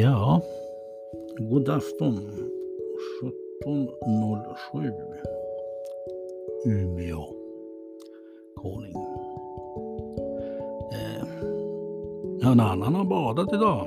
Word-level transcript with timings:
Ja, 0.00 0.40
god 1.38 1.68
afton. 1.68 2.14
17.07 3.64 4.92
Umeå. 6.66 7.24
Calling. 8.62 8.96
Eh, 10.92 11.24
ja, 12.40 12.52
en 12.52 12.60
annan 12.60 12.94
har 12.94 13.04
badat 13.04 13.52
idag. 13.52 13.86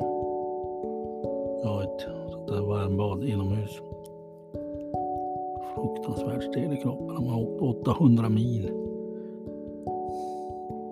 Ja, 1.63 1.83
ett 1.83 2.01
sånt 2.01 2.47
där 2.47 2.61
varmbad 2.61 3.23
inomhus. 3.23 3.81
Fruktansvärt 5.75 6.43
stel 6.43 6.73
i 6.73 6.77
kroppen. 6.77 7.15
De 7.15 7.27
har 7.27 7.41
åkt 7.41 7.61
800 7.87 8.29
mil. 8.29 8.65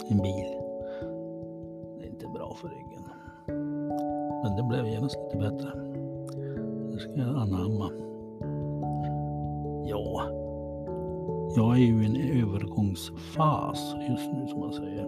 I 0.10 0.12
En 0.12 0.18
bil. 0.22 0.52
Det 2.00 2.06
är 2.06 2.10
inte 2.10 2.28
bra 2.28 2.56
för 2.62 2.68
ryggen. 2.68 2.91
Men 4.52 4.58
det 4.58 4.64
blev 4.64 4.86
genast 4.86 5.18
lite 5.24 5.38
bättre. 5.38 5.72
Det 6.92 7.00
ska 7.00 7.12
jag 7.16 7.36
anamma. 7.36 7.92
Ja, 9.86 10.24
jag 11.56 11.76
är 11.76 11.80
ju 11.80 12.04
i 12.04 12.06
en 12.06 12.16
övergångsfas 12.16 13.96
just 14.10 14.32
nu 14.34 14.48
som 14.48 14.60
man 14.60 14.74
säger. 14.74 15.06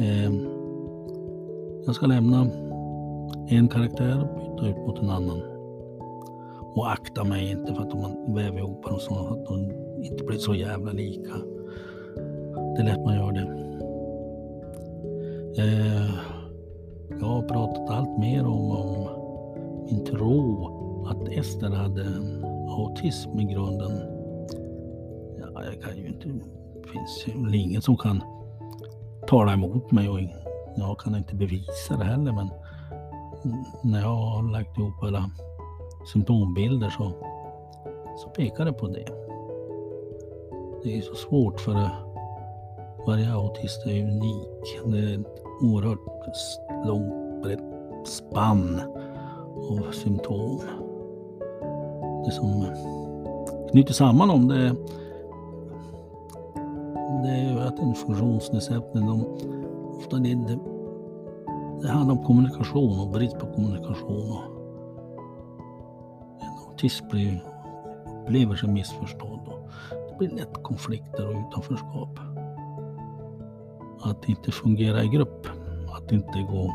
Eh, 0.00 0.32
jag 1.86 1.94
ska 1.94 2.06
lämna 2.06 2.46
en 3.48 3.68
karaktär 3.68 4.20
och 4.20 4.38
byta 4.38 4.68
ut 4.68 4.86
mot 4.86 4.98
en 4.98 5.10
annan. 5.10 5.42
Och 6.74 6.92
akta 6.92 7.24
mig 7.24 7.50
inte 7.50 7.74
för 7.74 7.82
att 7.82 7.92
om 7.92 8.00
man 8.00 8.34
väver 8.34 8.58
ihop 8.58 8.84
dem 8.84 8.98
så 8.98 9.14
att 9.14 9.46
de 9.46 9.72
inte 10.02 10.24
blir 10.24 10.38
så 10.38 10.54
jävla 10.54 10.92
lika. 10.92 11.34
Det 12.76 12.80
är 12.80 12.84
lätt 12.84 13.04
man 13.04 13.14
gör 13.14 13.32
det. 13.32 13.48
Eh, 15.62 16.33
jag 17.24 17.30
har 17.30 17.42
pratat 17.42 17.90
allt 17.90 18.18
mer 18.18 18.46
om, 18.46 18.70
om 18.70 19.08
min 19.90 20.04
tro 20.04 20.66
att 21.06 21.28
Ester 21.28 21.70
hade 21.70 22.06
autism 22.68 23.40
i 23.40 23.44
grunden. 23.44 23.92
Ja, 25.40 25.64
jag 25.64 25.82
kan 25.82 25.96
ju 25.96 26.06
inte, 26.06 26.28
det 26.28 26.88
finns 26.88 27.24
ju 27.26 27.56
ingen 27.58 27.82
som 27.82 27.96
kan 27.96 28.22
tala 29.26 29.52
emot 29.52 29.92
mig 29.92 30.08
och 30.08 30.20
jag 30.76 30.98
kan 30.98 31.14
inte 31.14 31.34
bevisa 31.34 31.96
det 31.98 32.04
heller 32.04 32.32
men 32.32 32.48
när 33.82 34.00
jag 34.00 34.16
har 34.16 34.52
lagt 34.52 34.78
ihop 34.78 35.02
alla 35.02 35.30
symptombilder 36.12 36.90
så, 36.90 37.12
så 38.16 38.28
pekar 38.28 38.64
det 38.64 38.72
på 38.72 38.88
det. 38.88 39.06
Det 40.82 40.98
är 40.98 41.02
så 41.02 41.14
svårt 41.14 41.60
för 41.60 41.88
varje 43.06 43.32
autist 43.32 43.86
är 43.86 44.02
unik. 44.02 44.80
Det 44.86 44.98
är 44.98 45.20
ett 45.20 45.42
oerhört 45.62 46.04
långt, 46.84 47.42
brett 47.42 47.60
spann 48.04 48.80
av 49.70 49.92
symptom. 49.92 50.60
Det 52.24 52.30
som 52.30 52.66
knyter 53.70 53.94
samman 53.94 54.28
dem 54.28 54.48
det, 54.48 54.74
det 57.22 57.30
är 57.30 57.52
ju 57.52 57.60
att 57.60 57.78
en 57.78 57.94
funktionsnedsättning, 57.94 59.06
de, 59.06 59.24
ofta 59.98 60.16
det, 60.16 60.34
det, 60.34 60.58
det 61.82 61.88
handlar 61.88 62.14
om 62.14 62.24
kommunikation 62.24 63.00
och 63.00 63.08
brist 63.08 63.38
på 63.38 63.46
kommunikation. 63.46 64.30
Och 64.30 64.42
en 66.40 66.68
autist 66.68 67.10
blir, 67.10 67.44
upplever 68.22 68.56
sig 68.56 68.68
missförstådd 68.68 69.40
och 69.46 69.70
det 69.90 70.18
blir 70.18 70.30
lätt 70.30 70.62
konflikter 70.62 71.28
och 71.28 71.48
utanförskap. 71.48 72.18
Att 74.02 74.28
inte 74.28 74.50
fungera 74.50 75.04
i 75.04 75.08
grupp, 75.08 75.46
att 75.96 76.12
inte 76.12 76.42
gå 76.50 76.72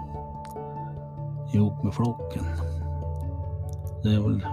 ihop 1.54 1.84
med 1.84 1.94
flocken. 1.94 2.44
Det 4.04 4.10
är 4.10 4.20
väl 4.20 4.46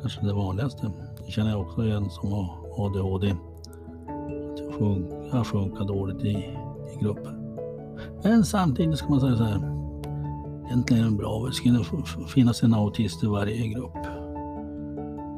kanske 0.00 0.26
det 0.26 0.32
vanligaste. 0.32 0.90
Det 1.26 1.32
känner 1.32 1.50
jag 1.50 1.60
också 1.60 1.84
igen 1.84 2.10
som 2.10 2.32
har 2.32 2.48
ADHD. 2.76 3.30
Att 3.30 4.60
jag, 4.60 4.74
fun 4.74 5.06
jag 5.32 5.46
funkar 5.46 5.84
dåligt 5.84 6.24
i, 6.24 6.28
i 6.28 6.98
grupper. 7.00 7.32
Men 8.22 8.44
samtidigt 8.44 8.98
ska 8.98 9.08
man 9.08 9.20
säga 9.20 9.36
så 9.36 9.44
här. 9.44 9.78
Egentligen 10.66 11.04
är 11.04 11.10
det 11.10 11.16
bra. 11.16 11.46
Det 11.46 11.52
ska 11.52 11.84
finnas 12.28 12.62
en 12.62 12.74
autist 12.74 13.24
i 13.24 13.26
varje 13.26 13.68
grupp. 13.68 13.96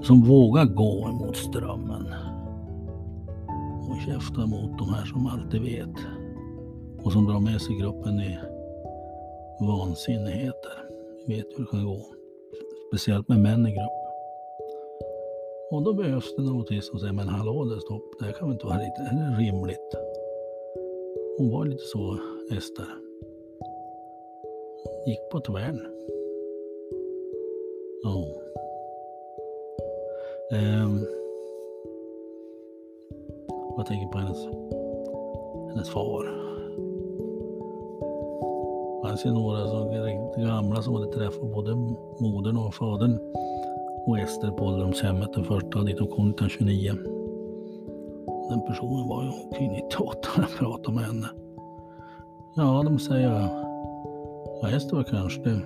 Som 0.02 0.22
vågar 0.22 0.64
gå 0.64 1.08
emot 1.08 1.36
strömmen. 1.36 2.06
Och 3.80 3.96
käfta 4.06 4.46
mot 4.46 4.78
de 4.78 4.94
här 4.94 5.04
som 5.04 5.26
alltid 5.26 5.62
vet. 5.62 6.19
Och 7.04 7.12
som 7.12 7.26
drar 7.26 7.40
med 7.40 7.60
sig 7.60 7.74
gruppen 7.80 8.20
i 8.20 8.38
vansinnigheter. 9.60 10.72
Vi 11.26 11.36
vet 11.36 11.46
hur 11.56 11.64
det 11.64 11.70
kan 11.70 11.84
gå. 11.84 12.00
Speciellt 12.88 13.28
med 13.28 13.38
män 13.38 13.66
i 13.66 13.70
grupp. 13.70 14.00
Och 15.70 15.82
då 15.82 15.92
behövs 15.92 16.36
det 16.36 16.42
en 16.42 16.48
autist 16.48 16.88
som 16.88 16.98
säger, 16.98 17.12
men 17.12 17.28
hallå 17.28 17.64
det 17.64 17.80
stopp, 17.80 18.02
det 18.18 18.24
här 18.24 18.32
kan 18.32 18.48
väl 18.48 18.52
inte 18.52 18.66
vara 18.66 18.78
lite 18.78 19.02
rimligt. 19.38 19.94
Hon 21.38 21.50
var 21.50 21.64
lite 21.64 21.84
så, 21.84 22.18
Ester. 22.56 22.86
Gick 25.06 25.30
på 25.32 25.40
tvären. 25.40 25.80
Ja. 28.02 28.24
Ehm. 30.52 31.06
Jag 33.76 33.86
tänker 33.86 34.12
på 34.12 34.18
hennes, 34.18 34.44
hennes 35.72 35.90
far. 35.90 36.59
Det 39.10 39.12
fanns 39.12 39.26
ju 39.26 39.32
några 39.32 39.66
som 39.66 39.88
riktigt 39.88 40.46
gamla 40.46 40.82
som 40.82 40.94
hade 40.94 41.12
träffat 41.12 41.52
både 41.52 41.74
modern 42.20 42.56
och 42.56 42.74
fadern 42.74 43.18
och 44.06 44.18
Ester 44.18 44.50
på 44.50 44.64
ålderdomshemmet 44.64 45.32
den 45.32 45.44
första 45.44 45.82
dit 45.82 45.98
de 45.98 46.08
kom 46.08 46.30
1929. 46.30 46.92
Den 48.50 48.60
personen 48.66 49.08
var 49.08 49.22
ju 49.22 49.30
omkring 49.44 49.72
98 49.72 50.28
när 50.36 50.42
jag 50.44 50.58
pratade 50.58 50.94
med 50.96 51.04
henne. 51.04 51.26
Ja, 52.54 52.82
de 52.84 52.98
säger 52.98 53.48
ja, 54.62 54.68
Ester 54.68 54.96
var 54.96 55.02
kanske 55.02 55.42
det. 55.42 55.60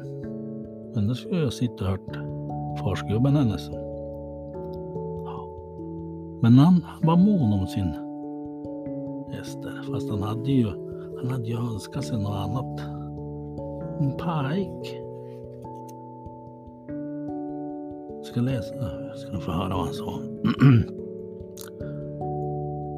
Men 0.94 1.08
då 1.08 1.14
skulle 1.14 1.40
jag 1.40 1.52
sitta 1.52 1.84
och 1.84 1.90
hört 1.90 2.16
farsgubben 2.80 3.36
hennes. 3.36 3.70
Ja. 5.24 5.48
Men 6.42 6.58
han 6.58 6.86
var 7.02 7.16
mån 7.16 7.52
om 7.52 7.66
sin 7.66 7.92
Ester. 9.40 9.92
Fast 9.92 10.10
han 10.10 10.22
hade 10.22 10.52
ju, 10.52 10.68
han 11.22 11.30
hade 11.30 11.46
ju 11.46 11.56
önskat 11.56 12.04
sig 12.04 12.18
något 12.18 12.36
annat. 12.36 12.93
En 14.00 14.10
pike. 14.10 15.04
ska 18.34 18.40
läsa. 18.40 18.74
Jag 19.08 19.18
ska 19.18 19.40
få 19.40 19.52
höra 19.52 19.68
vad 19.68 19.84
han 19.84 19.94
sa. 19.94 20.20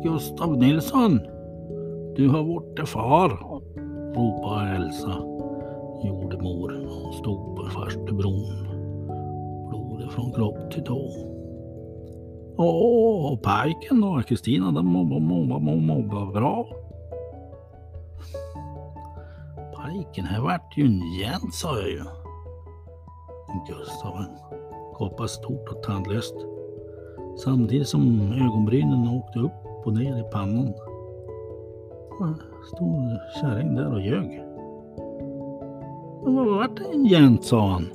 Gustav 0.03 0.59
Nilsson! 0.59 1.21
Du 2.17 2.29
har 2.29 2.43
varit 2.43 2.89
far! 2.89 3.31
ropade 4.15 4.77
Elsa, 4.77 5.17
jordemor. 6.05 6.73
Hon 7.03 7.13
stod 7.13 7.57
på 7.57 7.63
farstubron. 7.63 8.69
Blodet 9.69 10.13
från 10.13 10.33
kropp 10.33 10.71
till 10.71 10.85
tå. 10.85 11.11
Åh, 12.59 13.33
och 13.33 13.43
pojken 13.43 14.01
då, 14.01 14.23
Kristina, 14.29 14.73
den 14.73 14.87
mobbar, 14.87 15.21
mobbar, 15.21 15.61
mobbar 15.61 16.33
bra. 16.33 16.69
Pojken, 20.07 20.25
här 20.25 20.41
vart 20.41 20.77
ju 20.77 20.85
en 20.85 21.01
jänt, 21.21 21.55
sa 21.55 21.79
jag 21.79 21.91
ju. 21.91 22.03
Gustav, 23.69 24.25
gapade 24.99 25.29
stort 25.29 25.69
och 25.69 25.83
tandlöst. 25.83 26.35
Samtidigt 27.45 27.89
som 27.89 28.33
ögonbrynen 28.33 29.09
åkte 29.09 29.39
upp 29.39 29.87
och 29.87 29.93
ner 29.93 30.19
i 30.19 30.31
pannan. 30.33 30.75
Stod 32.75 33.19
kärring 33.41 33.75
där 33.75 33.93
och 33.93 34.01
ljög. 34.01 34.43
Vad 36.23 36.47
vart 36.47 36.77
det 36.77 36.95
en 36.95 37.05
jänt, 37.05 37.45
sa 37.45 37.69
han. 37.69 37.87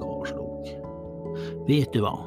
Karlslog. 0.00 0.68
Vet 1.66 1.92
du 1.92 2.00
vad? 2.00 2.18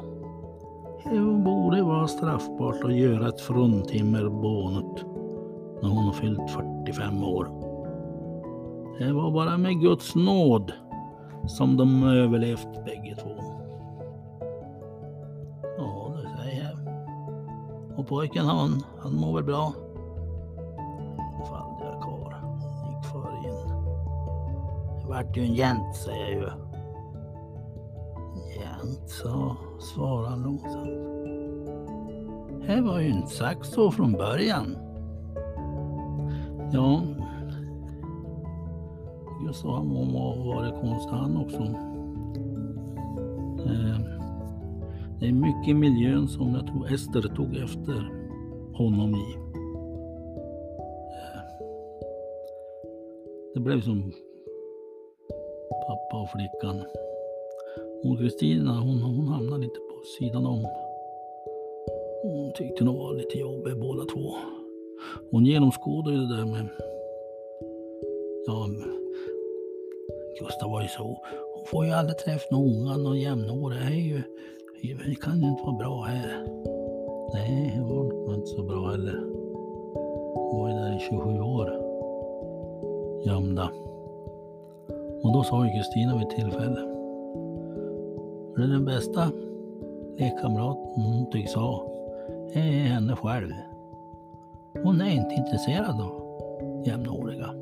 Det 1.04 1.20
borde 1.44 1.82
vara 1.82 2.08
straffbart 2.08 2.84
att 2.84 2.94
göra 2.94 3.28
ett 3.28 3.40
fruntimmer 3.40 4.28
bånet 4.28 5.04
när 5.82 5.88
hon 5.88 6.04
har 6.04 6.12
fyllt 6.12 6.50
45 6.50 7.24
år. 7.24 7.59
Det 9.00 9.12
var 9.12 9.30
bara 9.30 9.58
med 9.58 9.80
Guds 9.80 10.14
nåd 10.14 10.72
som 11.46 11.76
de 11.76 12.04
överlevt 12.04 12.84
bägge 12.84 13.16
två. 13.16 13.30
Ja, 15.78 16.16
det 16.22 16.42
säger 16.42 16.64
jag. 16.64 16.78
Och 17.98 18.06
pojken 18.08 18.46
han, 18.46 18.82
han 18.98 19.14
mår 19.14 19.34
väl 19.34 19.44
bra? 19.44 19.72
Faldiga 21.48 22.00
karl 22.00 22.34
gick 22.88 23.04
för 23.12 23.48
in. 23.48 23.68
Det 25.00 25.08
vart 25.08 25.36
ju 25.36 25.42
en 25.42 25.54
jänt, 25.54 25.96
säger 25.96 26.24
jag 26.24 26.32
ju. 26.32 26.48
Jänt, 28.60 29.10
sa, 29.10 29.56
svarar 29.78 30.28
han 30.28 30.42
långsamt. 30.42 31.10
Det 32.66 32.80
var 32.80 33.00
ju 33.00 33.08
inte 33.08 33.30
sagt 33.30 33.66
så 33.66 33.90
från 33.90 34.12
början. 34.12 34.76
Ja, 36.72 37.02
trivs 39.50 39.64
och 39.64 39.74
han 39.74 39.90
att 39.96 40.46
vara 40.46 40.80
konst 40.80 41.10
han 41.10 41.36
också. 41.36 41.62
Eh, 43.66 44.00
det 45.20 45.26
är 45.26 45.32
mycket 45.32 45.68
i 45.68 45.74
miljön 45.74 46.28
som 46.28 46.54
jag 46.54 46.66
tror 46.66 46.94
Ester 46.94 47.36
tog 47.36 47.56
efter 47.56 48.10
honom 48.74 49.14
i. 49.14 49.34
Eh, 51.16 51.42
det 53.54 53.60
blev 53.60 53.80
som 53.80 54.12
pappa 55.88 56.22
och 56.22 56.30
flickan. 56.30 56.84
Och 58.04 58.18
Kristina 58.18 58.80
hon, 58.80 59.02
hon 59.02 59.28
hamnade 59.28 59.62
lite 59.62 59.80
på 59.80 60.02
sidan 60.18 60.46
om. 60.46 60.66
Hon 62.22 62.52
tyckte 62.54 62.84
nog 62.84 62.96
var 62.96 63.14
lite 63.14 63.38
jobbig 63.38 63.80
båda 63.80 64.04
två. 64.04 64.34
Hon 65.30 65.46
genomskådade 65.46 66.16
ju 66.16 66.22
det 66.22 66.36
där 66.36 66.46
med 66.46 66.68
Ja, 68.46 68.66
Gustav 70.40 70.70
var 70.70 70.82
ju 70.82 70.88
så. 70.88 71.02
Hon 71.54 71.66
får 71.66 71.86
ju 71.86 71.92
aldrig 71.92 72.18
träffa 72.18 72.56
någon 72.56 73.06
och 73.06 73.16
jämnårig. 73.18 73.78
Det 73.80 73.94
ju, 73.96 74.22
det 74.94 75.14
kan 75.14 75.40
ju 75.40 75.48
inte 75.48 75.62
vara 75.62 75.76
bra 75.76 76.02
här. 76.02 76.46
Nej, 77.34 77.72
det 77.76 77.82
var 77.82 78.34
inte 78.34 78.46
så 78.46 78.62
bra 78.62 78.90
heller. 78.90 79.20
Hon 80.34 80.60
var 80.60 80.68
ju 80.68 80.74
där 80.74 80.96
i 80.96 81.00
27 81.00 81.40
år. 81.40 81.70
Gömda. 83.26 83.70
Och 85.22 85.32
då 85.32 85.42
sa 85.42 85.66
ju 85.66 85.72
Kristina 85.72 86.18
vid 86.18 86.26
ett 86.26 86.36
tillfälle. 86.36 86.80
Det 88.56 88.62
är 88.62 88.68
den 88.68 88.84
bästa 88.84 89.30
lekkamraten 90.18 91.02
hon 91.02 91.30
tycks 91.30 91.54
ha. 91.54 91.86
Det 92.52 92.58
är 92.58 92.82
henne 92.82 93.16
själv. 93.16 93.50
Hon 94.82 95.00
är 95.00 95.10
inte 95.10 95.34
intresserad 95.34 96.00
av 96.00 96.20
jämnåriga. 96.86 97.59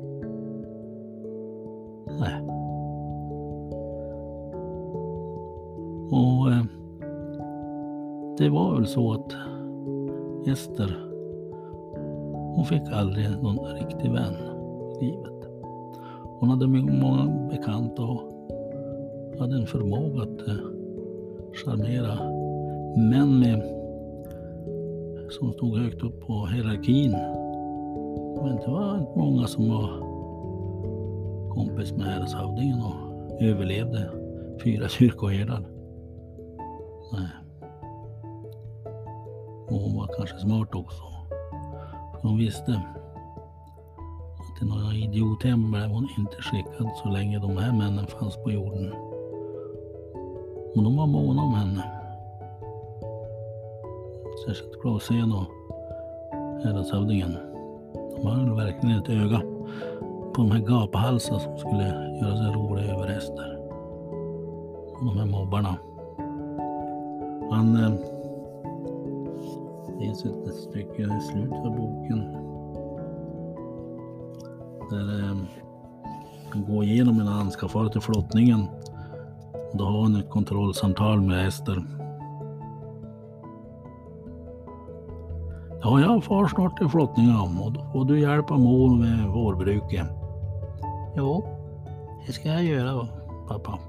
Och 6.11 6.51
eh, 6.51 6.63
det 8.37 8.49
var 8.49 8.75
väl 8.75 8.87
så 8.87 9.13
att 9.13 9.35
Ester, 10.47 11.09
hon 12.55 12.65
fick 12.65 12.81
aldrig 12.91 13.29
någon 13.43 13.59
riktig 13.75 14.11
vän 14.11 14.33
i 15.01 15.05
livet. 15.05 15.49
Hon 16.39 16.49
hade 16.49 16.67
många 16.67 17.49
bekanta 17.49 18.01
och 18.03 18.21
hade 19.39 19.55
en 19.55 19.67
förmåga 19.67 20.21
att 20.21 20.47
eh, 20.47 20.55
charmera 21.53 22.15
män 23.09 23.39
med, 23.39 23.63
som 25.29 25.53
stod 25.53 25.77
högt 25.77 26.03
upp 26.03 26.21
på 26.21 26.45
hierarkin. 26.45 27.11
Men 28.43 28.55
det 28.55 28.71
var 28.71 28.97
inte 28.99 29.19
många 29.19 29.47
som 29.47 29.69
var 29.69 29.89
kompis 31.49 31.91
med 31.91 32.05
häradshövdingen 32.05 32.77
och 32.81 33.41
överlevde 33.41 34.09
fyra 34.63 34.87
kyrkoherdar. 34.89 35.78
Nej. 37.11 37.29
Och 39.67 39.79
hon 39.79 39.97
var 39.97 40.09
kanske 40.17 40.39
smart 40.39 40.75
också. 40.75 41.03
För 42.21 42.27
hon 42.27 42.37
visste 42.37 42.81
att 44.39 44.57
till 44.57 44.67
några 44.67 44.93
idiothem 44.93 45.71
blev 45.71 45.89
hon 45.89 46.07
inte 46.17 46.41
skickad 46.41 46.91
så 47.03 47.09
länge 47.09 47.39
de 47.39 47.57
här 47.57 47.71
männen 47.71 48.07
fanns 48.07 48.35
på 48.43 48.51
jorden. 48.51 48.93
Och 50.75 50.83
de 50.83 50.97
var 50.97 51.07
måna 51.07 51.41
om 51.41 51.53
henne. 51.53 51.83
Särskilt 54.45 54.81
Claesén 54.81 55.31
och 55.31 55.45
häradshövdingen. 56.63 57.37
De 58.15 58.27
hade 58.27 58.55
verkligen 58.55 58.99
ett 58.99 59.09
öga 59.09 59.41
på 60.33 60.41
de 60.41 60.51
här 60.51 60.59
gaphalsarna 60.59 61.39
som 61.39 61.57
skulle 61.57 61.83
göra 62.21 62.37
sig 62.37 62.45
roliga 62.45 62.93
över 62.93 63.07
Ester. 63.17 63.59
De 64.99 65.17
här 65.17 65.25
mobbarna. 65.25 65.75
Han... 67.51 67.75
Eh, 67.75 67.91
det 69.87 70.05
finns 70.05 70.25
ett 70.25 70.55
stycke 70.55 71.01
i 71.01 71.21
slutet 71.21 71.65
av 71.65 71.75
boken. 71.77 72.19
Där 74.89 75.19
eh, 75.19 75.37
han 76.49 76.65
går 76.67 76.83
igenom 76.83 77.17
när 77.17 77.31
han 77.31 77.51
ska 77.51 77.67
fara 77.67 77.89
till 77.89 78.01
flottningen. 78.01 78.65
Då 79.73 79.83
har 79.83 80.01
han 80.03 80.15
ett 80.15 80.29
kontrollsamtal 80.29 81.21
med 81.21 81.47
Ester. 81.47 81.83
Ja, 85.81 85.99
jag 85.99 86.23
far 86.23 86.47
snart 86.47 86.77
till 86.77 86.87
flottningen 86.87 87.35
och 87.63 87.71
då 87.71 87.85
får 87.93 88.05
du 88.05 88.19
hjälpa 88.19 88.57
mor 88.57 88.95
med 88.95 89.29
vårbruket. 89.29 90.07
Jo, 91.17 91.47
det 92.25 92.33
ska 92.33 92.49
jag 92.49 92.63
göra 92.63 93.07
pappa. 93.47 93.79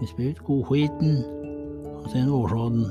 Vi 0.00 0.06
spyr 0.06 0.30
ut 0.30 0.38
koskiten 0.38 1.43
sen 2.12 2.30
vårsådden. 2.30 2.86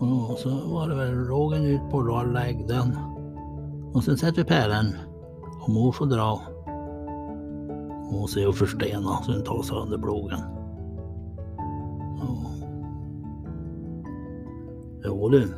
Och 0.00 0.38
så 0.38 0.48
var 0.48 0.88
det 0.88 0.94
väl 0.94 1.14
rågen 1.14 1.64
ut 1.64 1.90
på 1.90 2.22
läggden. 2.34 2.96
Och 3.94 4.04
sen 4.04 4.16
sätter 4.16 4.36
vi 4.36 4.44
pälen 4.44 4.86
och 5.62 5.68
mor 5.68 5.92
får 5.92 6.06
dra. 6.06 6.40
Och 8.12 8.30
se 8.30 8.46
och 8.46 8.54
förstena 8.54 9.22
så 9.22 9.32
den 9.32 9.44
tar 9.44 9.62
sönder 9.62 9.98
plogen. 9.98 10.38
Jo 15.04 15.28
du. 15.28 15.54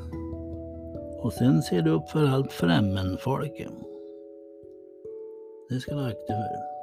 Och 1.23 1.33
sen 1.33 1.63
ser 1.63 1.83
du 1.83 1.91
upp 1.91 2.09
för 2.09 2.27
allt 2.27 2.53
främmenfolket. 2.53 3.73
Det 5.69 5.81
ska 5.81 5.95
du 5.95 6.05
akta 6.05 6.33
för. 6.33 6.75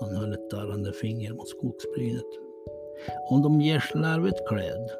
Han 0.00 0.16
höll 0.16 0.32
ett 0.32 0.50
darrande 0.50 0.92
finger 0.92 1.32
mot 1.32 1.48
skogsbrynet. 1.48 2.49
Om 3.30 3.42
de 3.42 3.60
ger 3.60 3.80
slarvigt 3.80 4.48
klädd 4.48 4.90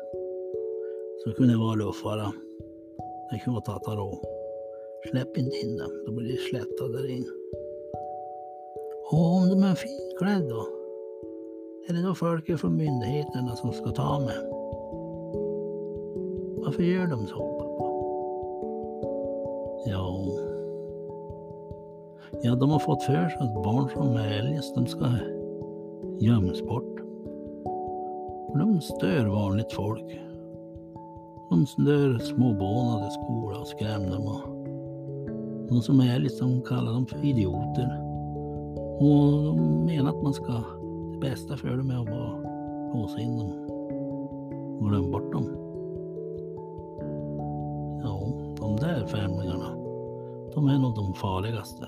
så 1.24 1.32
kunde 1.32 1.52
det 1.52 1.58
vara 1.58 1.74
luffare. 1.74 2.32
Det 3.30 3.38
kunde 3.38 3.60
vara 3.60 3.78
tatarå. 3.78 4.18
Släpp 5.10 5.36
inte 5.38 5.56
in 5.56 5.76
dem, 5.78 6.04
då 6.06 6.12
blir 6.12 6.32
det 6.32 6.38
slätta 6.50 6.88
där 6.88 7.10
in. 7.10 7.26
Och 9.10 9.36
om 9.36 9.48
de 9.48 9.62
är 9.62 9.74
finklädda 9.74 10.54
då? 10.54 10.66
Är 11.88 11.92
det 11.92 12.02
då 12.02 12.14
folk 12.14 12.60
från 12.60 12.76
myndigheterna 12.76 13.56
som 13.56 13.72
ska 13.72 13.90
ta 13.90 14.20
mig? 14.20 14.36
Varför 16.64 16.82
gör 16.82 17.06
de 17.06 17.26
så 17.26 17.36
pappa? 17.58 17.90
Ja, 19.90 20.26
Ja, 22.42 22.54
de 22.54 22.70
har 22.70 22.78
fått 22.78 23.02
för 23.02 23.28
sig 23.28 23.38
att 23.40 23.54
barn 23.54 23.88
som 23.94 24.16
är 24.16 24.38
eljest, 24.38 24.74
de 24.74 24.86
ska 24.86 25.06
gömmas 26.18 26.62
bort 26.62 26.99
de 28.58 28.80
stör 28.80 29.26
vanligt 29.26 29.72
folk. 29.72 30.20
De 31.50 31.66
stör 31.66 32.18
småbarn 32.18 33.06
i 33.06 33.10
skola 33.10 33.58
och 33.58 33.66
skrämmer 33.66 34.10
dem. 34.10 34.26
Och 34.26 34.60
de 35.68 35.82
som 35.82 36.00
är 36.00 36.18
liksom 36.18 36.62
kallar 36.62 36.92
dem 36.92 37.06
för 37.06 37.24
idioter. 37.24 38.00
Och 39.00 39.44
de 39.44 39.84
menar 39.84 40.10
att 40.10 40.22
man 40.22 40.34
ska, 40.34 40.52
det 41.12 41.18
bästa 41.20 41.56
för 41.56 41.76
dem 41.76 41.90
är 41.90 42.00
att 42.00 42.06
bara 42.06 42.40
låsa 42.94 43.20
in 43.20 43.38
dem 43.38 43.52
och 44.80 44.88
glömma 44.88 45.08
bort 45.08 45.32
dem. 45.32 45.48
Ja, 48.02 48.32
de 48.60 48.76
där 48.76 49.06
främlingarna, 49.06 49.76
de 50.54 50.68
är 50.68 50.78
nog 50.78 50.94
de 50.94 51.14
farligaste. 51.14 51.84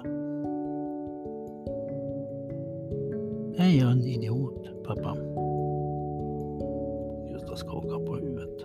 Är 3.57 3.79
jag 3.81 3.91
en 3.91 4.03
idiot, 4.03 4.69
pappa? 4.87 5.32
Och 7.53 7.59
skakar 7.59 8.07
på 8.07 8.17
huvudet. 8.17 8.65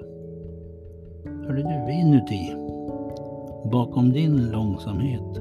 Hörde 1.26 1.64
du, 1.64 1.94
inuti, 1.94 2.56
bakom 3.72 4.12
din 4.12 4.52
långsamhet, 4.52 5.36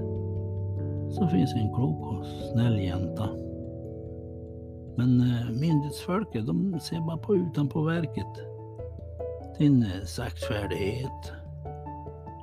så 1.10 1.28
finns 1.28 1.54
en 1.54 1.74
klok 1.74 2.06
och 2.06 2.26
snäll 2.52 2.78
jänta. 2.78 3.28
Men 4.96 5.20
eh, 5.20 5.50
myndighetsfolket, 5.60 6.46
de 6.46 6.80
ser 6.80 7.00
bara 7.00 7.16
på 7.16 7.36
utanpå 7.36 7.82
verket. 7.82 8.46
Din 9.58 9.82
eh, 9.82 10.04
saktfärdighet 10.04 11.32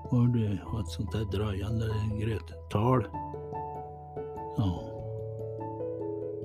och 0.09 0.29
du 0.29 0.59
har 0.63 0.79
ett 0.79 0.87
sånt 0.87 1.11
där 1.11 1.25
dröjande 1.37 1.85
gröttal. 2.19 3.07
Ja. 4.57 4.83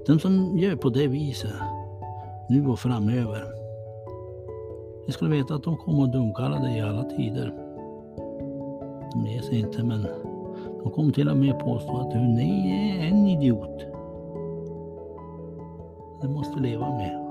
De 0.07 0.19
som 0.19 0.59
gör 0.59 0.77
på 0.77 0.88
det 0.88 1.07
viset 1.07 1.53
nu 2.49 2.67
och 2.67 2.79
framöver. 2.79 3.58
Ni 5.09 5.12
skulle 5.12 5.31
veta 5.31 5.55
att 5.55 5.62
de 5.62 5.77
kommer 5.77 6.05
att 6.05 6.12
dumkalla 6.12 6.59
dig 6.59 6.79
i 6.79 6.81
alla 6.81 7.03
tider. 7.05 7.55
De 9.12 9.27
ger 9.27 9.41
sig 9.43 9.61
inte 9.61 9.83
men 9.83 10.07
de 10.83 10.91
kommer 10.91 11.12
till 11.12 11.29
och 11.29 11.37
med 11.37 11.59
påstå 11.59 11.97
att 11.97 12.11
du 12.11 12.19
nej, 12.19 13.00
är 13.00 13.09
en 13.09 13.27
idiot. 13.27 13.79
Det 16.21 16.29
måste 16.29 16.61
leva 16.61 16.88
med 16.91 17.25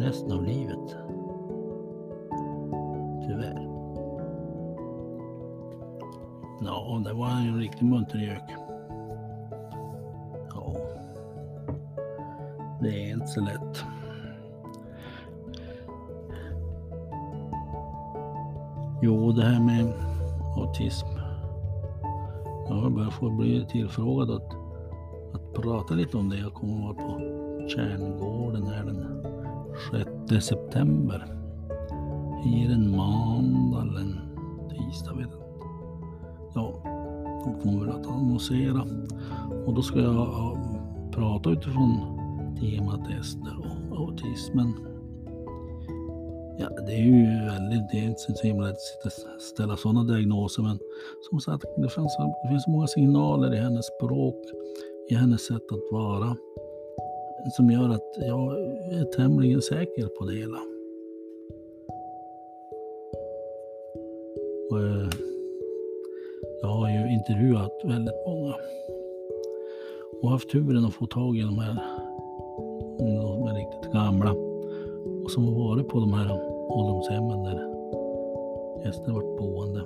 resten 0.00 0.32
av 0.32 0.44
livet. 0.44 0.96
Tyvärr. 3.26 3.68
Ja, 6.64 7.02
det 7.04 7.12
var 7.12 7.28
en 7.28 7.58
riktig 7.58 7.86
muntergök. 7.86 8.50
Det 12.80 12.88
är 12.88 13.12
inte 13.12 13.26
så 13.26 13.40
lätt. 13.40 13.95
Jo, 19.02 19.32
det 19.32 19.42
här 19.42 19.60
med 19.60 19.92
autism. 20.56 21.06
Jag 22.68 22.74
har 22.74 22.90
börjat 22.90 23.12
få 23.12 23.30
bli 23.30 23.66
tillfrågad 23.70 24.30
att, 24.30 24.54
att 25.34 25.54
prata 25.62 25.94
lite 25.94 26.16
om 26.16 26.28
det. 26.28 26.38
Jag 26.38 26.54
kommer 26.54 26.82
vara 26.82 26.94
på 26.94 27.20
Kärngården 27.68 28.66
här 28.66 28.84
den 28.84 29.06
6 30.28 30.46
september. 30.46 31.26
Är 32.44 32.72
en 32.72 32.90
måndag 32.90 33.82
eller 33.82 34.00
en 34.00 34.20
tisdag? 34.68 35.14
Vet 35.14 35.28
jag. 35.30 35.42
Ja, 36.54 36.80
de 37.44 37.60
kommer 37.62 37.80
väl 37.80 38.00
att 38.00 38.06
annonsera. 38.06 38.86
Och 39.66 39.74
då 39.74 39.82
ska 39.82 40.00
jag 40.00 40.58
prata 41.12 41.50
utifrån 41.50 42.00
temat 42.60 43.10
Ester 43.20 43.56
och 43.90 43.98
autismen. 43.98 44.72
Ja, 46.58 46.68
det 46.86 46.92
är 46.92 47.02
ju 47.02 47.46
väldigt, 47.46 47.90
det 47.90 47.98
är 47.98 48.04
inte 48.04 48.20
så 48.20 48.46
himla 48.46 48.66
lätt 48.66 48.76
att 49.04 49.42
ställa 49.42 49.76
sådana 49.76 50.04
diagnoser 50.04 50.62
men 50.62 50.78
som 51.30 51.40
sagt, 51.40 51.64
det 51.76 51.88
finns, 51.88 52.16
det 52.42 52.48
finns 52.48 52.66
många 52.66 52.86
signaler 52.86 53.54
i 53.54 53.56
hennes 53.56 53.86
språk, 53.86 54.36
i 55.10 55.14
hennes 55.14 55.46
sätt 55.46 55.72
att 55.72 55.92
vara 55.92 56.36
som 57.56 57.70
gör 57.70 57.88
att 57.88 58.16
jag 58.16 58.60
är 58.92 59.04
tämligen 59.16 59.62
säker 59.62 60.06
på 60.06 60.24
det 60.24 60.34
hela. 60.34 60.58
Och, 64.70 64.78
eh, 64.78 65.08
jag 66.62 66.68
har 66.68 66.88
ju 66.88 67.12
intervjuat 67.12 67.80
väldigt 67.84 68.26
många 68.26 68.54
och 70.22 70.30
haft 70.30 70.50
turen 70.50 70.84
att 70.84 70.94
få 70.94 71.06
tag 71.06 71.36
i 71.36 71.42
de 71.42 71.58
här 71.58 71.76
de 72.98 73.46
är 73.46 73.54
riktigt 73.54 73.92
gamla 73.92 74.55
som 75.30 75.44
har 75.48 75.54
varit 75.54 75.88
på 75.88 76.00
de 76.00 76.12
här 76.12 76.32
ålderdomshemmen 76.68 77.42
där 77.42 77.76
gästerna 78.84 79.14
varit 79.14 79.38
boende. 79.38 79.80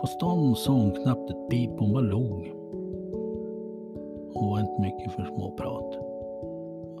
På 0.00 0.06
stan 0.06 0.56
sa 0.56 0.72
hon 0.72 0.90
knappt 0.90 1.30
ett 1.30 1.48
pip, 1.50 1.70
hon 1.78 1.92
bara 1.92 2.02
log. 2.02 2.52
Hon 4.34 4.50
var 4.50 4.60
inte 4.60 4.80
mycket 4.80 5.12
för 5.12 5.24
småprat. 5.24 5.98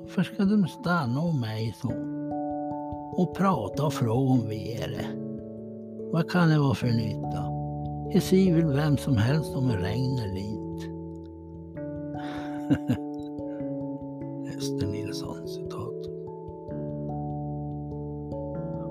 Varför 0.00 0.22
ska 0.22 0.44
de 0.44 0.66
stanna 0.66 1.20
om 1.20 1.40
mig 1.40 1.74
så? 1.82 1.88
Och 3.22 3.34
prata 3.34 3.86
och 3.86 3.92
fråga 3.92 4.32
om 4.32 4.48
vi 4.48 4.74
är 4.74 4.88
det? 4.88 5.06
Vad 6.12 6.30
kan 6.30 6.48
det 6.48 6.58
vara 6.58 6.74
för 6.74 6.86
nytta? 6.86 7.44
Det 8.12 8.20
ser 8.20 8.54
väl 8.54 8.72
vem 8.76 8.96
som 8.96 9.16
helst 9.16 9.56
om 9.56 9.68
det 9.68 9.76
regnar 9.76 10.34
lite. 10.34 10.56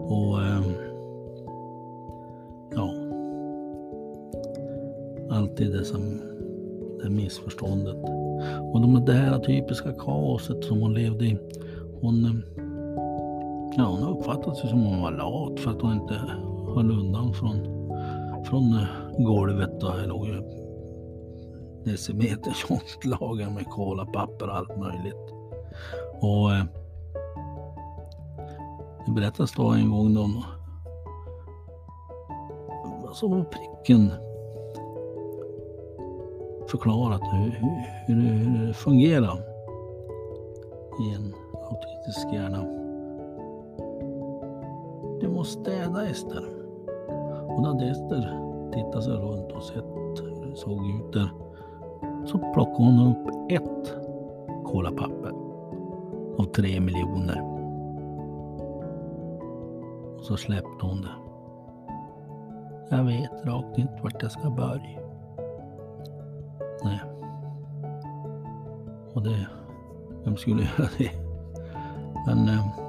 Och 0.08 0.42
ehm, 0.42 0.74
ja, 2.76 2.94
alltid 5.36 5.72
det 5.72 5.86
som 5.86 6.22
det 7.04 7.10
missförståndet. 7.10 7.98
Och 8.74 8.82
de, 8.82 9.06
det 9.06 9.14
här 9.14 9.40
typiska 9.40 9.94
kaoset 9.94 10.64
som 10.64 10.82
hon 10.82 10.94
levde 10.94 11.26
i. 11.26 11.38
Hon, 12.02 12.26
ehm, 12.26 12.44
ja, 13.78 13.84
hon 13.84 14.18
uppfattade 14.18 14.56
sig 14.56 14.70
som 14.70 14.84
hon 14.84 15.02
var 15.02 15.12
lat 15.12 15.60
för 15.60 15.72
att 15.72 15.82
hon 15.82 15.94
inte 15.94 16.14
höll 16.76 16.92
undan 16.92 17.34
från, 17.34 17.58
från 18.46 18.74
eh, 18.74 19.24
golvet. 19.26 19.82
Då. 19.82 19.88
Det 19.88 20.08
låg 20.08 20.28
ju 20.28 20.42
decimeter 21.84 22.54
tjockt 22.68 23.06
lager 23.06 23.50
med 23.50 23.66
kolapapper 23.66 24.48
och 24.48 24.56
allt 24.56 24.78
möjligt. 24.78 25.34
Och 26.22 26.54
ehm, 26.56 26.68
berättas 29.16 29.52
då 29.52 29.70
en 29.70 29.92
gång 29.92 30.14
då 30.14 30.30
alltså 33.08 33.30
på 33.30 33.44
pricken 33.44 34.12
förklarat 36.68 37.22
hur, 37.22 37.52
hur, 38.08 38.16
hur 38.16 38.68
det 38.68 38.74
fungerar 38.74 39.38
i 41.02 41.16
en 41.16 41.34
autistisk 41.70 42.34
hjärna. 42.34 42.64
Du 45.22 45.28
måste 45.28 45.62
städa 45.62 46.06
Ester. 46.06 46.46
Och 47.48 47.62
när 47.62 47.68
hade 47.68 47.90
Ester 47.90 48.40
tittat 48.74 49.04
sig 49.04 49.14
runt 49.14 49.52
och 49.52 49.64
sett 49.64 49.86
hur 50.22 50.50
det 50.50 50.56
såg 50.56 50.86
ut 50.88 51.14
där 51.14 51.30
så 52.26 52.38
plockade 52.54 52.84
hon 52.84 53.08
upp 53.08 53.52
ett 53.52 53.94
kolapapper 54.66 55.32
av 56.38 56.44
tre 56.44 56.80
miljoner. 56.80 57.55
Så 60.28 60.38
släppte 60.38 60.86
hon 60.86 61.02
det. 61.02 61.16
Jag 62.90 63.04
vet 63.04 63.46
rakt 63.46 63.78
inte 63.78 64.00
vart 64.04 64.22
jag 64.22 64.32
ska 64.32 64.50
börja. 64.50 65.00
Nej. 66.84 67.00
Och 69.14 69.24
det, 69.24 69.48
vem 70.24 70.38
skulle 70.38 70.62
göra 70.78 70.90
det? 70.98 71.12
Men, 72.28 72.48
eh, 72.50 72.80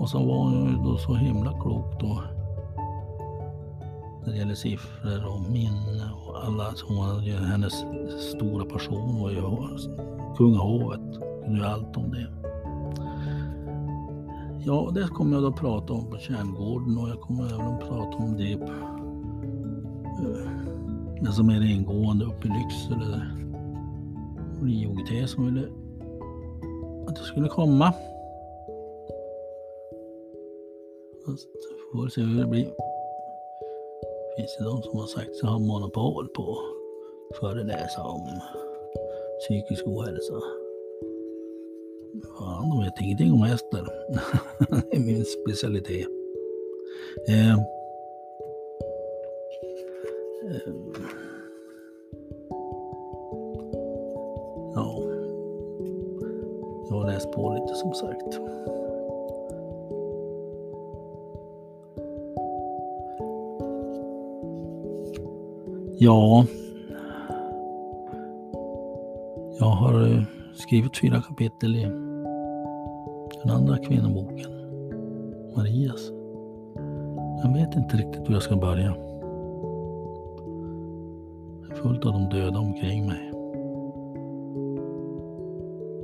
och 0.00 0.10
så 0.10 0.18
var 0.18 0.38
hon 0.38 0.52
ju 0.52 0.84
då 0.84 0.98
så 0.98 1.14
himla 1.14 1.52
klok 1.60 2.00
då 2.00 2.22
när 4.24 4.32
det 4.32 4.38
gäller 4.38 4.54
siffror 4.54 5.26
och 5.26 5.40
minne 5.50 6.10
och 6.26 6.44
alla. 6.44 6.74
Hon 6.88 6.96
hade 6.96 7.30
hennes 7.30 7.84
stora 8.30 8.64
passion 8.64 9.20
var 9.20 9.30
ju 9.30 9.42
kungahovet. 10.36 11.20
Kunde 11.44 11.60
ju 11.60 11.66
allt 11.66 11.96
om 11.96 12.10
det. 12.10 12.26
Ja, 14.68 14.90
det 14.94 15.08
kommer 15.08 15.34
jag 15.34 15.42
då 15.42 15.52
prata 15.52 15.92
om 15.92 16.10
på 16.10 16.18
Kärngården 16.18 16.98
och 16.98 17.08
jag 17.08 17.20
kommer 17.20 17.44
även 17.44 17.66
att 17.66 17.80
prata 17.80 18.16
om 18.16 18.36
det 18.36 18.56
på, 18.56 18.72
det 21.24 21.32
som 21.32 21.48
är 21.48 21.72
ingående 21.72 22.24
uppe 22.24 22.46
i 22.46 22.50
Lycksele 22.50 23.10
där. 23.10 23.36
Och 24.60 24.66
det 24.66 24.72
IOGT 24.72 25.30
som 25.30 25.44
ville 25.44 25.68
att 27.06 27.18
jag 27.18 27.26
skulle 27.26 27.48
komma. 27.48 27.92
Fast 31.26 31.48
får 31.92 32.02
väl 32.02 32.10
se 32.10 32.20
hur 32.20 32.40
det 32.40 32.46
blir 32.46 32.72
finns 34.36 34.56
det 34.58 34.64
de 34.64 34.82
som 34.82 34.98
har 34.98 35.06
sagt 35.06 35.36
sig 35.36 35.48
ha 35.48 35.58
monopol 35.58 36.28
på 36.28 36.58
att 37.30 37.36
föreläsa 37.36 38.02
om 38.02 38.40
psykisk 39.40 39.86
ohälsa. 39.86 40.65
Fan, 42.22 42.70
de 42.70 42.84
vet 42.84 43.00
ingenting 43.00 43.32
om 43.32 43.42
hästar. 43.42 43.88
det 44.68 44.96
är 44.96 45.00
min 45.00 45.24
specialitet. 45.24 46.06
Eh, 47.28 47.52
eh, 47.52 47.58
ja, 54.74 55.02
jag 56.88 56.96
har 56.96 57.06
läst 57.06 57.32
på 57.32 57.54
lite 57.54 57.74
som 57.74 57.94
sagt. 57.94 58.40
Ja. 65.98 66.46
Jag 69.58 69.66
har 69.66 70.02
eh, 70.02 70.22
skrivit 70.54 70.96
fyra 71.00 71.22
kapitel 71.22 71.76
i 71.76 72.05
den 73.42 73.50
andra 73.50 73.78
kvinnoboken. 73.78 74.50
Marias. 75.56 76.10
Jag 77.42 77.54
vet 77.54 77.76
inte 77.76 77.96
riktigt 77.96 78.28
hur 78.28 78.34
jag 78.34 78.42
ska 78.42 78.56
börja. 78.56 78.94
Det 81.60 81.72
är 81.72 81.76
fullt 81.76 82.06
av 82.06 82.12
de 82.12 82.28
döda 82.28 82.58
omkring 82.58 83.06
mig. 83.06 83.32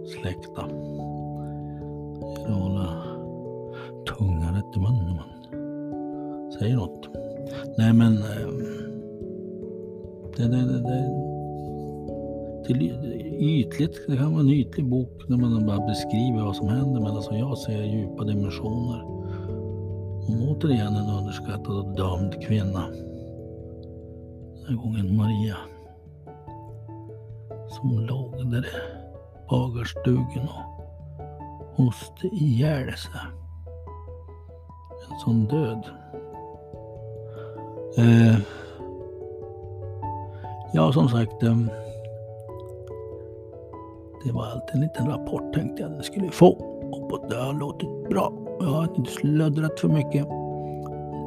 Släkta. 0.06 0.68
Jag 2.46 2.54
håller 2.54 2.88
tungan 4.18 4.54
rätt 4.54 4.76
i 4.76 4.80
munnen 4.80 5.04
när 5.06 5.14
man 5.14 6.52
säger 6.52 6.76
något. 6.76 7.08
Nej 7.78 7.92
men 7.92 8.12
eh, 8.12 8.48
det, 10.36 10.42
det, 10.42 10.56
det, 10.56 10.80
det, 10.80 11.31
till 12.66 12.82
ytligt, 13.40 14.06
det 14.08 14.16
kan 14.16 14.32
vara 14.32 14.40
en 14.40 14.50
ytlig 14.50 14.86
bok 14.86 15.22
när 15.28 15.36
man 15.36 15.66
bara 15.66 15.86
beskriver 15.86 16.44
vad 16.44 16.56
som 16.56 16.68
händer 16.68 17.00
men 17.00 17.16
alltså 17.16 17.34
jag 17.34 17.58
ser 17.58 17.82
djupa 17.82 18.24
dimensioner. 18.24 19.02
Och 20.22 20.48
återigen 20.48 20.94
en 20.94 21.18
underskattad 21.18 21.76
och 21.76 21.96
dömd 21.96 22.42
kvinna. 22.42 22.86
Den 24.54 24.66
här 24.68 24.76
gången 24.76 25.16
Maria. 25.16 25.56
Som 27.68 27.98
låg 27.98 28.50
där 28.50 28.66
i 28.66 29.48
bagarstugan 29.50 30.48
och 30.48 31.84
hoste 31.84 32.26
ihjäl 32.26 32.92
sig. 32.92 33.20
En 35.10 35.18
sån 35.18 35.46
död. 35.46 35.84
Eh, 37.98 38.38
Ja, 40.74 40.92
som 40.92 41.08
sagt. 41.08 41.42
Eh, 41.42 41.56
det 44.24 44.32
var 44.32 44.46
allt 44.46 44.70
en 44.74 44.80
liten 44.80 45.06
rapport 45.08 45.54
tänkte 45.54 45.82
jag 45.82 45.90
att 45.90 45.96
jag 45.96 46.04
skulle 46.04 46.30
få. 46.30 46.48
Och 46.92 47.30
det 47.30 47.36
har 47.36 47.52
låtit 47.52 48.08
bra. 48.08 48.32
Jag 48.60 48.66
har 48.66 48.88
inte 48.96 49.10
slöddrat 49.10 49.80
för 49.80 49.88
mycket. 49.88 50.28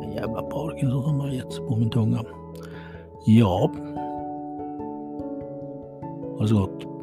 Den 0.02 0.12
jävla 0.12 0.42
Parkinson 0.42 1.04
som 1.04 1.20
har 1.20 1.30
gett 1.30 1.54
sig 1.54 1.68
på 1.68 1.76
min 1.76 1.90
tunga. 1.90 2.24
Ja. 3.26 3.72
Ha 6.38 6.42
det 6.42 6.48
så 6.48 6.56
gott. 6.56 6.95